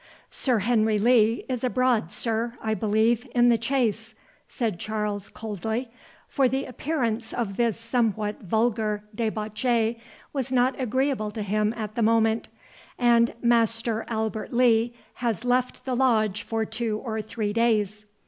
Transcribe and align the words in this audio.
"Sir 0.31 0.57
Henry 0.57 0.97
Lee 0.97 1.45
is 1.47 1.63
abroad, 1.63 2.11
sir, 2.11 2.55
I 2.59 2.73
believe, 2.73 3.27
in 3.35 3.49
the 3.49 3.57
Chase," 3.59 4.15
said 4.49 4.79
Charles, 4.79 5.29
coldly, 5.29 5.89
for 6.27 6.49
the 6.49 6.65
appearance 6.65 7.31
of 7.31 7.55
this 7.55 7.79
somewhat 7.79 8.41
vulgar 8.41 9.03
debauchee 9.13 9.99
was 10.33 10.51
not 10.51 10.73
agreeable 10.81 11.29
to 11.29 11.43
him 11.43 11.71
at 11.77 11.93
the 11.93 12.01
moment, 12.01 12.49
"and 12.97 13.35
Master 13.43 14.03
Albert 14.07 14.51
Lee 14.51 14.95
has 15.21 15.45
left 15.45 15.85
the 15.85 15.95
Lodge 15.95 16.41
for 16.41 16.65
two 16.65 16.97
or 17.05 17.21
three 17.21 17.53
days." 17.53 18.07